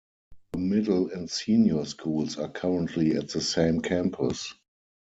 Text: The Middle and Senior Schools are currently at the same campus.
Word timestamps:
The 0.53 0.57
Middle 0.57 1.11
and 1.11 1.29
Senior 1.29 1.85
Schools 1.85 2.39
are 2.39 2.49
currently 2.49 3.15
at 3.17 3.29
the 3.29 3.39
same 3.39 3.81
campus. 3.83 4.51